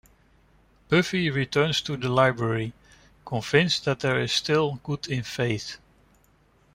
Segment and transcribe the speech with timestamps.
[0.89, 2.73] Buffy returns to the library,
[3.23, 5.77] convinced that there is still good in Faith.